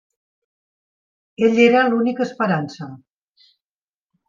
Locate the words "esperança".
2.27-2.91